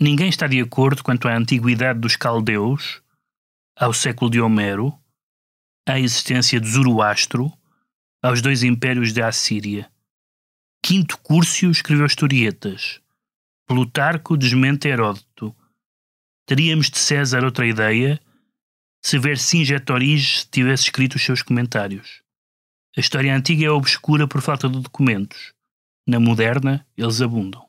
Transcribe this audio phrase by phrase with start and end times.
[0.00, 3.02] Ninguém está de acordo quanto à antiguidade dos caldeus,
[3.76, 4.96] ao século de Homero,
[5.88, 7.52] à existência de Zoroastro,
[8.22, 9.90] aos dois impérios da Assíria.
[10.84, 13.00] Quinto Cúrcio escreveu historietas.
[13.66, 15.54] Plutarco desmente Heródoto.
[16.46, 18.20] Teríamos de César outra ideia
[19.02, 22.22] se Vercingetorige tivesse escrito os seus comentários.
[22.96, 25.52] A história antiga é obscura por falta de documentos.
[26.06, 27.68] Na moderna, eles abundam.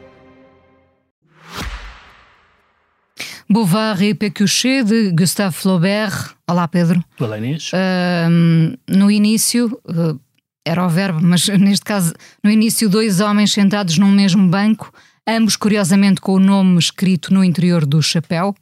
[3.51, 6.37] Beauvoir et Pécuchet, de Gustave Flaubert.
[6.49, 7.03] Olá, Pedro.
[7.19, 7.69] Olá, Inês.
[7.73, 10.17] Um, no início, uh,
[10.65, 14.93] era o verbo, mas neste caso, no início, dois homens sentados num mesmo banco,
[15.27, 18.55] ambos curiosamente com o nome escrito no interior do chapéu.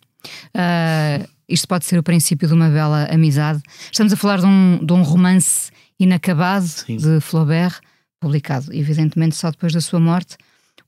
[0.55, 3.61] Uh, isto pode ser o princípio de uma bela amizade.
[3.91, 6.97] Estamos a falar de um, de um romance inacabado Sim.
[6.97, 7.79] de Flaubert,
[8.19, 10.35] publicado, evidentemente, só depois da sua morte.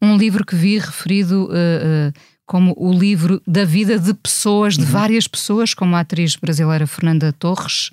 [0.02, 1.46] Um livro que vi referido.
[1.52, 6.36] Uh, uh, como o livro da vida de pessoas, de várias pessoas, como a atriz
[6.36, 7.92] brasileira Fernanda Torres.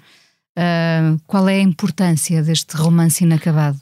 [0.59, 3.79] Uh, qual é a importância deste romance inacabado?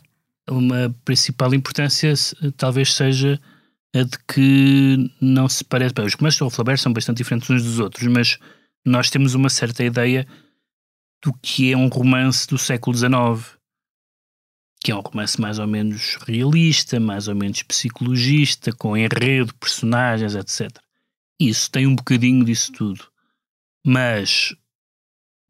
[0.46, 2.12] Uma principal importância
[2.58, 3.40] talvez seja
[3.94, 5.94] a de que não se parece.
[5.94, 8.38] Bem, os romances do Flaubert são bastante diferentes uns dos outros, mas
[8.84, 10.26] nós temos uma certa ideia
[11.24, 13.55] do que é um romance do século XIX,
[14.86, 20.36] que é um romance mais ou menos realista, mais ou menos psicologista, com enredo, personagens,
[20.36, 20.70] etc.
[21.40, 23.04] Isso tem um bocadinho disso tudo.
[23.84, 24.54] Mas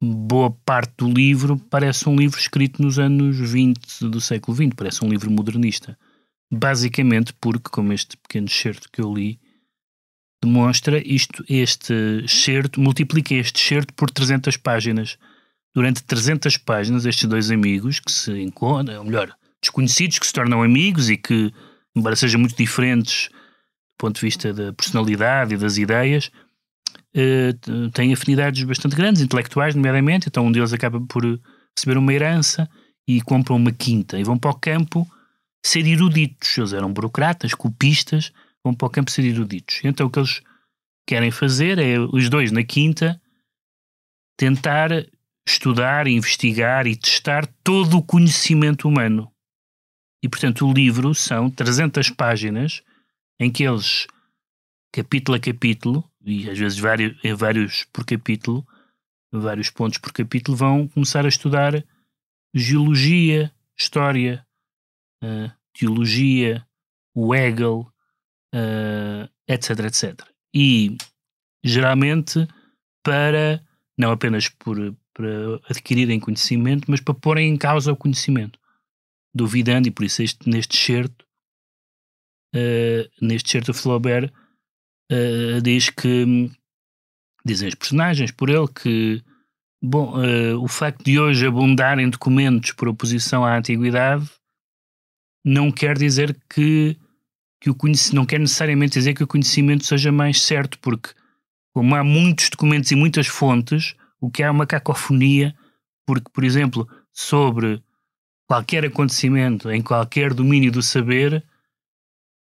[0.02, 5.04] boa parte do livro parece um livro escrito nos anos 20 do século XX, parece
[5.04, 5.98] um livro modernista.
[6.50, 9.38] Basicamente porque, como este pequeno excerto que eu li
[10.42, 11.92] demonstra, isto, este
[12.24, 15.18] excerto, multiplica este excerto por 300 páginas
[15.76, 20.62] durante 300 páginas, estes dois amigos que se encontram, ou melhor, desconhecidos que se tornam
[20.62, 21.53] amigos e que,
[21.94, 26.31] embora sejam muito diferentes do ponto de vista da personalidade e das ideias,
[27.15, 27.53] eh,
[27.92, 30.28] têm afinidades bastante grandes, intelectuais, nomeadamente.
[30.28, 31.22] Então, um deles acaba por
[31.76, 32.66] receber uma herança
[33.06, 35.06] e compram uma quinta e vão para o campo
[35.62, 36.56] ser eruditos.
[36.56, 38.32] Eles eram burocratas, copistas,
[38.65, 39.81] vão para o campo ser eruditos.
[39.84, 40.41] Então, o que eles
[41.06, 43.20] querem fazer é, os dois na quinta,
[44.38, 44.91] tentar
[45.47, 49.31] estudar, investigar e testar todo o conhecimento humano.
[50.23, 52.83] E, portanto, o livro são 300 páginas
[53.39, 54.07] em que eles,
[54.93, 58.67] capítulo a capítulo, e às vezes vários, em vários por capítulo,
[59.33, 61.84] vários pontos por capítulo, vão começar a estudar
[62.55, 64.45] geologia, história,
[65.23, 66.67] uh, teologia,
[67.15, 67.87] o Hegel,
[68.55, 70.27] uh, etc, etc.
[70.55, 70.97] E,
[71.63, 72.49] geralmente,
[73.05, 73.63] para,
[73.97, 78.59] não apenas por, para adquirirem conhecimento, mas para porem em causa o conhecimento,
[79.34, 81.25] duvidando, e por isso este, neste certo,
[82.54, 84.31] uh, neste certo Flaubert
[85.10, 86.50] uh, diz que,
[87.47, 89.25] dizem os personagens por ele, que
[89.82, 94.31] bom, uh, o facto de hoje abundarem documentos por oposição à antiguidade
[95.43, 96.94] não quer dizer que,
[97.59, 101.09] que o conhecimento, não quer necessariamente dizer que o conhecimento seja mais certo, porque
[101.72, 105.54] como há muitos documentos e muitas fontes, o que é uma cacofonia,
[106.07, 107.83] porque, por exemplo, sobre
[108.47, 111.45] qualquer acontecimento em qualquer domínio do saber,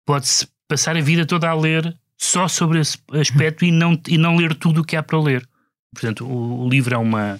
[0.05, 4.35] pode-se passar a vida toda a ler só sobre esse aspecto e não, e não
[4.35, 5.47] ler tudo o que há para ler.
[5.93, 7.39] Portanto, o, o livro é uma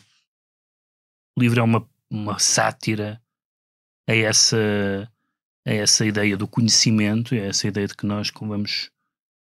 [1.37, 3.21] o livro é uma, uma sátira
[4.09, 5.09] a essa,
[5.65, 8.91] a essa ideia do conhecimento, a essa ideia de que nós vamos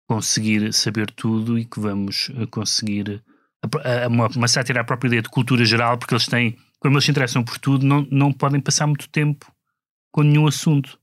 [0.09, 3.23] conseguir saber tudo e que vamos conseguir
[4.11, 7.11] uma, uma sátira à própria ideia de cultura geral, porque eles têm, como eles se
[7.11, 9.47] interessam por tudo, não, não podem passar muito tempo
[10.11, 10.99] com nenhum assunto.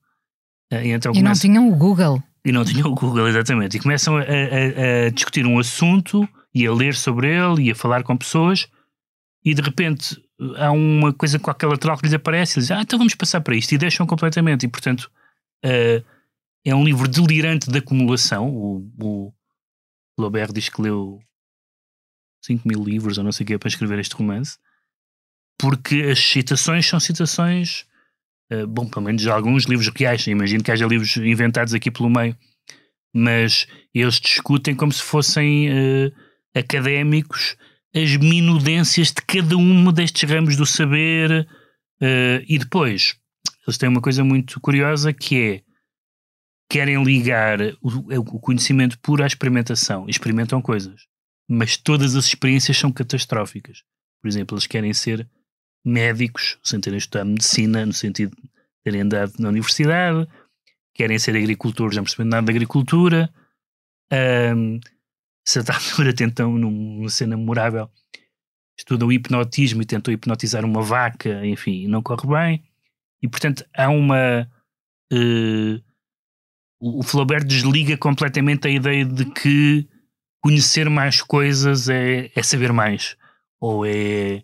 [0.71, 2.23] E, então e não tinham o Google.
[2.45, 3.77] E não tinham o Google, exatamente.
[3.77, 7.75] E começam a, a, a, discutir um assunto e a ler sobre ele e a
[7.75, 8.67] falar com pessoas
[9.43, 10.21] e de repente
[10.57, 13.55] há uma coisa qualquer lateral que lhes aparece e dizem, ah, então vamos passar para
[13.55, 14.65] isto e deixam completamente.
[14.65, 15.11] E portanto
[15.65, 16.03] uh,
[16.65, 18.49] é um livro delirante de acumulação.
[18.49, 19.33] O, o
[20.15, 21.19] Flaubert diz que leu
[22.41, 24.57] 5 mil livros ou não sei o que para escrever este romance,
[25.57, 27.85] porque as citações são citações,
[28.51, 30.25] uh, bom, pelo menos de alguns livros reais.
[30.27, 32.35] Imagino que haja livros inventados aqui pelo meio,
[33.13, 36.11] mas eles discutem como se fossem uh,
[36.55, 37.55] académicos
[37.93, 41.47] as minudências de cada um destes ramos do saber.
[42.01, 43.15] Uh, e depois,
[43.67, 45.61] eles têm uma coisa muito curiosa que é
[46.69, 50.05] querem ligar o, o conhecimento puro à experimentação.
[50.07, 51.10] Experimentam coisas.
[51.53, 53.83] Mas todas as experiências são catastróficas.
[54.21, 55.29] Por exemplo, eles querem ser
[55.83, 58.49] médicos, sem terem estudado medicina, no sentido de
[58.85, 60.25] terem andado na universidade,
[60.95, 63.29] querem ser agricultores, não percebendo nada de agricultura.
[64.55, 64.79] Um,
[65.45, 67.89] certa altura tentam, numa cena memorável,
[68.79, 72.63] estudam hipnotismo e tentam hipnotizar uma vaca, enfim, não corre bem.
[73.21, 74.49] E portanto há uma.
[75.11, 75.83] Uh,
[76.79, 79.85] o Flaubert desliga completamente a ideia de que
[80.41, 83.15] conhecer mais coisas é, é saber mais,
[83.59, 84.43] ou é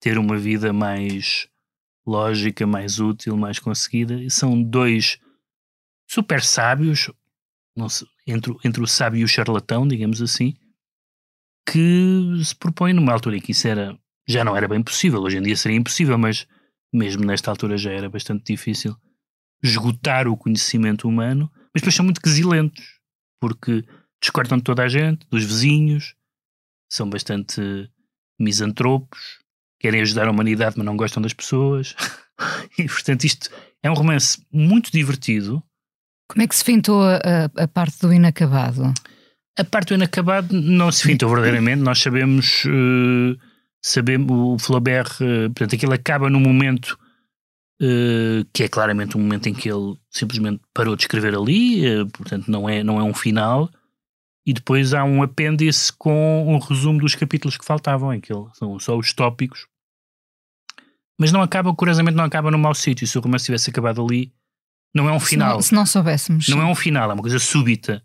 [0.00, 1.48] ter uma vida mais
[2.06, 4.14] lógica, mais útil, mais conseguida.
[4.14, 5.18] E são dois
[6.06, 7.10] super sábios,
[7.88, 10.54] sei, entre, entre o sábio e o charlatão, digamos assim,
[11.68, 15.20] que se propõem numa altura em que isso era, já não era bem possível.
[15.20, 16.46] Hoje em dia seria impossível, mas
[16.92, 18.96] mesmo nesta altura já era bastante difícil
[19.62, 23.00] esgotar o conhecimento humano mas depois são muito quesilentos,
[23.40, 23.84] porque
[24.20, 26.14] discordam de toda a gente, dos vizinhos,
[26.90, 27.90] são bastante
[28.38, 29.38] misantropos,
[29.78, 31.94] querem ajudar a humanidade, mas não gostam das pessoas.
[32.78, 33.50] e portanto, isto
[33.82, 35.62] é um romance muito divertido.
[36.28, 38.92] Como é que se fintou a, a parte do inacabado?
[39.58, 41.82] A parte do inacabado não se fintou verdadeiramente.
[41.82, 43.38] Nós sabemos, uh,
[43.82, 46.98] sabemos o Flaubert, uh, portanto, aquilo acaba no momento
[47.80, 52.50] Uh, que é claramente um momento em que ele simplesmente parou de escrever ali, portanto
[52.50, 53.70] não é, não é um final,
[54.48, 58.78] e depois há um apêndice com um resumo dos capítulos que faltavam, em que são
[58.78, 59.66] só os tópicos,
[61.20, 64.32] mas não acaba, curiosamente não acaba no mau sítio, se o romance tivesse acabado ali,
[64.94, 65.60] não é um final.
[65.60, 66.48] Se não, se não soubéssemos.
[66.48, 68.02] Não é um final, é uma coisa súbita,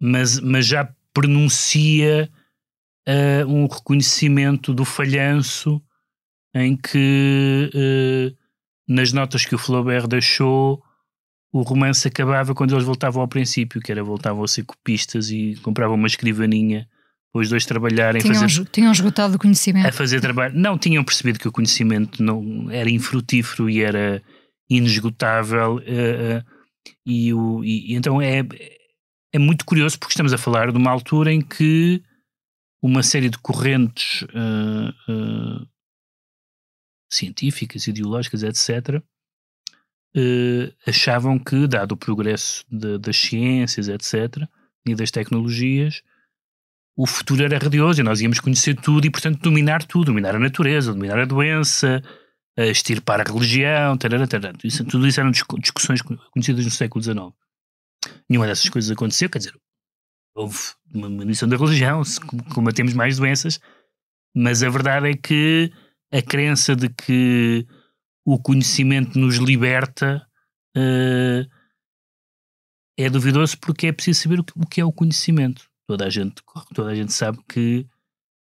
[0.00, 2.30] mas, mas já pronuncia
[3.08, 5.82] uh, um reconhecimento do falhanço
[6.54, 8.36] em que
[8.86, 10.80] nas notas que o Flaubert deixou,
[11.52, 15.56] o romance acabava quando eles voltavam ao princípio, que era voltavam a ser copistas e
[15.62, 16.88] compravam uma escrivaninha
[17.32, 18.22] para os dois trabalharem.
[18.22, 19.86] Tinham, fazer, tinham esgotado o conhecimento.
[19.86, 20.56] A fazer trabalho.
[20.56, 24.22] Não, tinham percebido que o conhecimento não era infrutífero e era
[24.68, 25.76] inesgotável.
[25.76, 26.44] Uh, uh,
[27.04, 28.46] e, o, e, então é,
[29.32, 32.02] é muito curioso porque estamos a falar de uma altura em que
[32.82, 35.66] uma série de correntes uh,
[37.12, 39.02] científicas, ideológicas, etc.,
[40.14, 44.46] eh, achavam que, dado o progresso de, das ciências, etc.,
[44.86, 46.02] e das tecnologias,
[46.96, 50.38] o futuro era radioso e nós íamos conhecer tudo e, portanto, dominar tudo, dominar a
[50.38, 52.02] natureza, dominar a doença,
[52.56, 54.56] extirpar a religião, tarara, tarara.
[54.64, 57.18] Isso, tudo isso eram discussões conhecidas no século XIX.
[58.28, 59.54] Nenhuma dessas coisas aconteceu, quer dizer,
[60.34, 60.58] houve
[60.92, 62.02] uma diminuição da religião,
[62.54, 63.60] combatemos mais doenças,
[64.34, 65.72] mas a verdade é que
[66.12, 67.66] a crença de que
[68.32, 70.24] o conhecimento nos liberta
[70.76, 71.50] uh,
[72.96, 75.68] é duvidoso porque é preciso saber o que é o conhecimento.
[75.86, 77.86] Toda a gente, toda a gente sabe que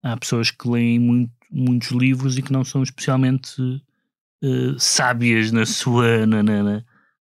[0.02, 5.64] há pessoas que leem muito, muitos livros e que não são especialmente uh, sábias na
[5.64, 6.84] sua na, na, na,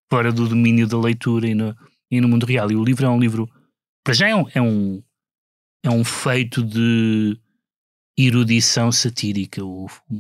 [0.10, 1.76] fora do domínio da leitura e no,
[2.10, 2.72] e no mundo real.
[2.72, 3.50] E o livro é um livro,
[4.02, 5.04] para já é um, é um,
[5.84, 7.38] é um feito de
[8.18, 9.62] erudição satírica,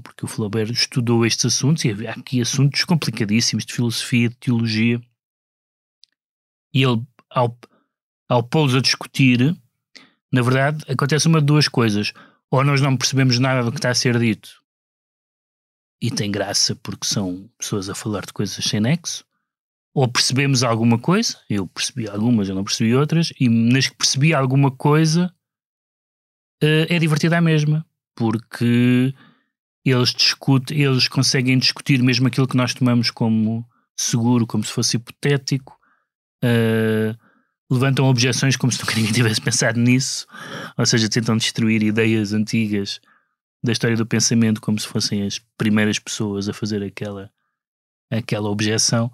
[0.03, 5.01] porque o Flaubert estudou estes assuntos, e há aqui assuntos complicadíssimos de filosofia, de teologia,
[6.73, 7.57] e ele, ao,
[8.27, 9.55] ao pô-los a discutir,
[10.31, 12.11] na verdade, acontece uma de duas coisas.
[12.51, 14.63] Ou nós não percebemos nada do que está a ser dito,
[16.01, 19.25] e tem graça porque são pessoas a falar de coisas sem nexo,
[19.93, 24.33] ou percebemos alguma coisa, eu percebi algumas, eu não percebi outras, e nas que percebi
[24.33, 25.33] alguma coisa,
[26.61, 27.85] é divertida a mesma,
[28.15, 29.13] porque
[29.85, 34.97] eles discutem, eles conseguem discutir mesmo aquilo que nós tomamos como seguro, como se fosse
[34.97, 35.77] hipotético,
[36.43, 37.15] uh,
[37.71, 40.25] levantam objeções como se nunca ninguém tivesse pensado nisso,
[40.77, 42.99] ou seja, tentam destruir ideias antigas
[43.63, 47.31] da história do pensamento como se fossem as primeiras pessoas a fazer aquela,
[48.11, 49.11] aquela objeção.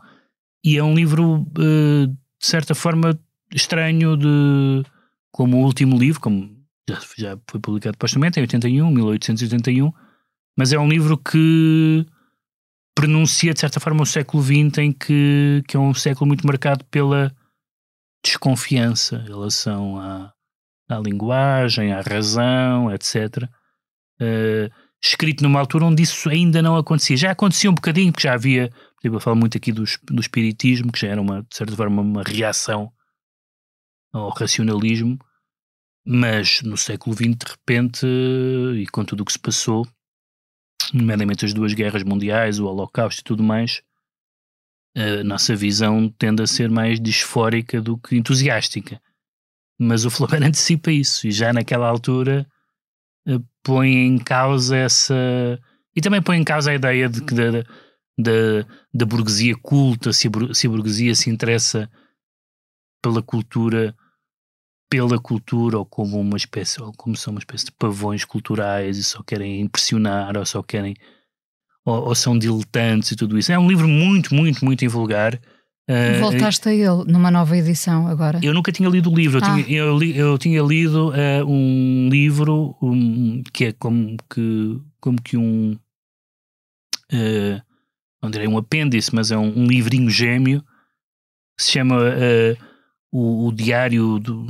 [0.63, 2.17] E é um livro, uh, de
[2.47, 3.19] certa forma,
[3.53, 4.83] estranho de
[5.31, 9.91] como o último livro, como já, já foi publicado postumamente, em 81, 1881,
[10.57, 12.05] mas é um livro que
[12.95, 16.83] pronuncia, de certa forma, o século XX, em que, que é um século muito marcado
[16.85, 17.33] pela
[18.23, 20.33] desconfiança em relação à,
[20.89, 23.49] à linguagem, à razão, etc.
[24.21, 24.69] Uh,
[25.03, 27.17] escrito numa altura onde isso ainda não acontecia.
[27.17, 28.69] Já acontecia um bocadinho, porque já havia,
[29.03, 32.23] eu falo muito aqui do, do espiritismo, que já era, uma, de certa forma, uma
[32.23, 32.91] reação
[34.13, 35.17] ao racionalismo,
[36.05, 38.05] mas no século XX, de repente,
[38.77, 39.87] e com tudo o que se passou,
[40.93, 43.81] nomeadamente as duas guerras mundiais, o Holocausto e tudo mais,
[44.95, 49.01] a nossa visão tende a ser mais disfórica do que entusiástica.
[49.79, 52.45] Mas o Flaubert antecipa isso e já naquela altura
[53.27, 55.15] eh, põe em causa essa.
[55.95, 57.63] E também põe em causa a ideia de que da,
[58.17, 61.89] da, da burguesia culta, se a, se a burguesia se interessa
[63.01, 63.95] pela cultura
[64.91, 69.03] pela cultura ou como uma espécie ou como são uma espécie de pavões culturais e
[69.03, 70.95] só querem impressionar ou só querem
[71.85, 73.53] ou, ou são diletantes e tudo isso.
[73.53, 75.35] É um livro muito, muito, muito invulgar.
[75.89, 78.41] Uh, Voltaste a ele numa nova edição agora?
[78.43, 79.39] Eu nunca tinha lido o livro.
[79.39, 79.63] Eu, ah.
[79.63, 85.21] tinha, eu, li, eu tinha lido uh, um livro um, que é como que, como
[85.21, 85.77] que um.
[87.13, 87.61] Uh,
[88.21, 90.61] não direi um apêndice, mas é um, um livrinho gêmeo.
[91.57, 92.70] Se chama uh,
[93.11, 94.45] o, o, Diário do,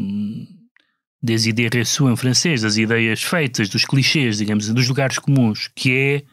[1.22, 5.92] des idées reçues em francês, das ideias feitas, dos clichês, digamos, dos lugares comuns, que
[5.92, 6.24] é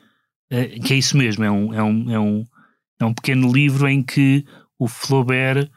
[0.50, 2.46] eh, que é isso mesmo, é um, é, um, é, um,
[3.00, 4.44] é um pequeno livro em que
[4.78, 5.68] o Flaubert,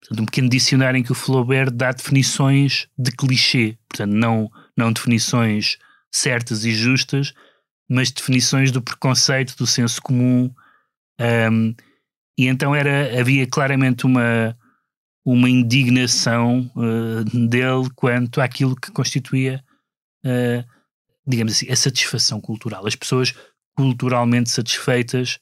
[0.00, 4.92] portanto, um pequeno dicionário em que o Flaubert dá definições de clichê, portanto, não, não
[4.92, 5.78] definições
[6.12, 7.32] certas e justas,
[7.88, 10.52] mas definições do preconceito, do senso comum.
[11.20, 11.74] Um,
[12.36, 14.56] e então era, havia claramente uma,
[15.26, 19.64] uma indignação uh, dele quanto àquilo que constituía,
[20.24, 20.64] uh,
[21.26, 22.86] digamos assim, a satisfação cultural.
[22.86, 23.34] As pessoas
[23.76, 25.40] culturalmente satisfeitas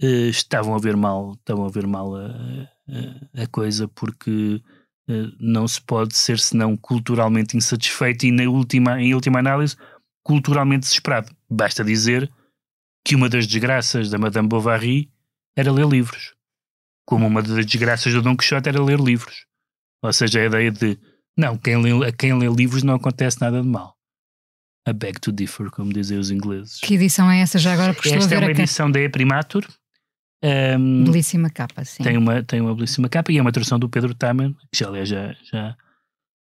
[0.00, 2.28] uh, estavam a ver mal, estavam a ver mal a,
[3.36, 4.62] a, a coisa porque
[5.38, 9.76] não se pode ser senão culturalmente insatisfeito e na última, em última análise
[10.22, 11.34] culturalmente desesperado.
[11.50, 12.32] Basta dizer
[13.04, 15.10] que uma das desgraças da Madame Bovary
[15.56, 16.34] era ler livros,
[17.06, 19.46] como uma das desgraças do Dom Quixote era ler livros.
[20.02, 20.98] Ou seja, a ideia de
[21.36, 23.96] não, quem lê, a quem lê livros não acontece nada de mal.
[24.86, 26.78] A Beg to Differ, como dizem os ingleses.
[26.80, 27.94] Que edição é essa já agora?
[27.94, 29.66] Porque Esta é uma edição da E-Primatur.
[30.44, 32.02] Um, belíssima capa, sim.
[32.02, 34.88] Tem uma, tem uma belíssima capa e é uma tradução do Pedro Taman, que já,
[34.88, 35.76] aliás, já, já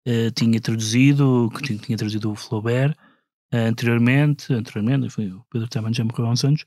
[0.09, 2.91] uh, tinha traduzido, que tinha, tinha traduzido o Flaubert
[3.55, 6.67] uh, anteriormente, anteriormente, foi, o Pedro Taman já morreu há uns anos,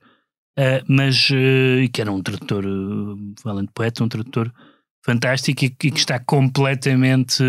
[0.57, 1.27] uh, mas
[1.91, 2.63] que era um tradutor,
[3.41, 4.53] falando de poeta, um tradutor
[5.03, 7.43] fantástico e, e que está completamente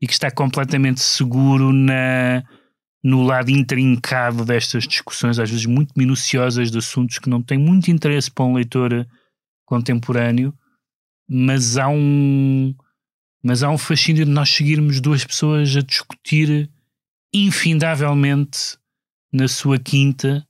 [0.00, 2.44] e que está completamente seguro na
[3.02, 7.90] no lado intrincado destas discussões, às vezes muito minuciosas de assuntos que não têm muito
[7.90, 9.06] interesse para um leitor
[9.66, 10.54] contemporâneo,
[11.28, 12.74] mas há um
[13.42, 16.70] mas há um fascínio de nós seguirmos duas pessoas a discutir
[17.32, 18.78] infindavelmente
[19.30, 20.46] na sua quinta,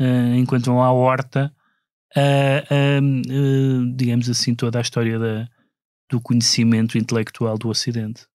[0.00, 1.52] uh, enquanto vão à horta,
[2.16, 5.48] uh, digamos assim, toda a história da,
[6.10, 8.26] do conhecimento intelectual do Ocidente.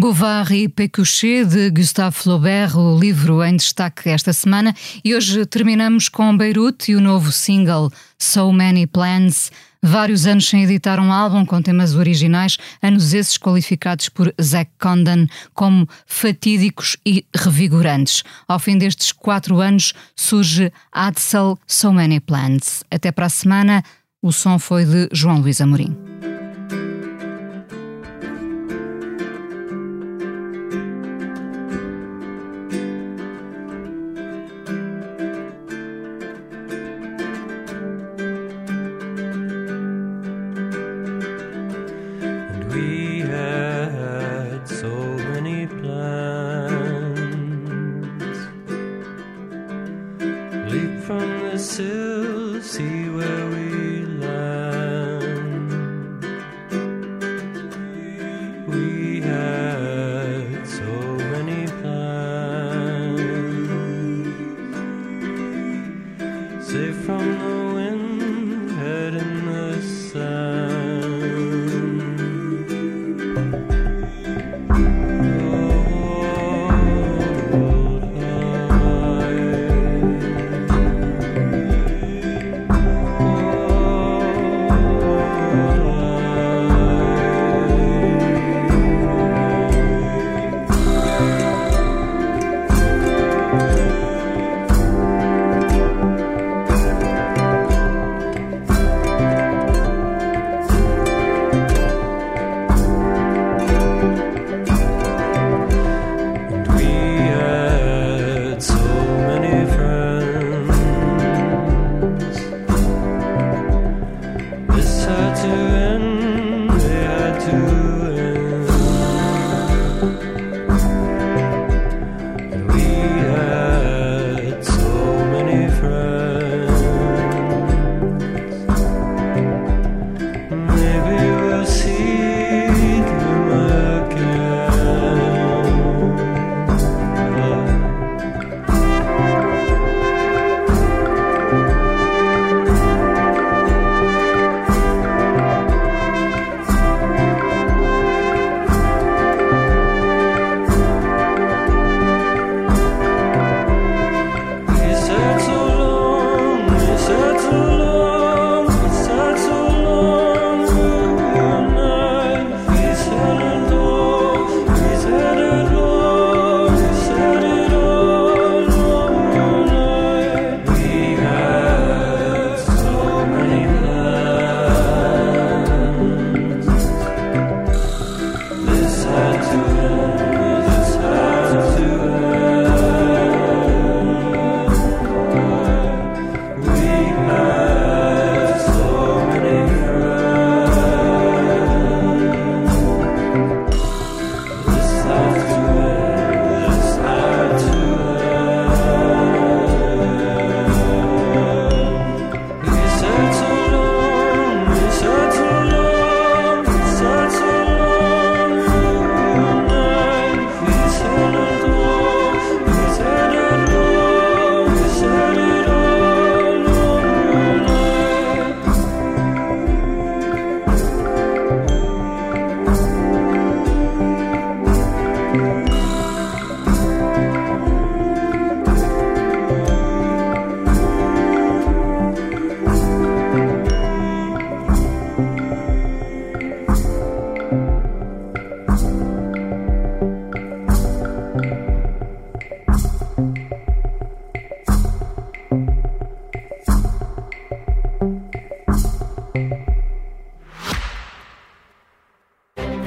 [0.00, 4.72] Bovary e Pécuchet, de Gustave Flaubert, o livro em destaque esta semana.
[5.04, 9.50] E hoje terminamos com Beirute e o novo single So Many Plans.
[9.82, 15.26] Vários anos sem editar um álbum com temas originais, anos esses qualificados por Zack Condon
[15.52, 18.22] como fatídicos e revigorantes.
[18.46, 22.84] Ao fim destes quatro anos surge Adsel So Many Plans.
[22.88, 23.82] Até para a semana,
[24.22, 25.96] o som foi de João Luís Amorim.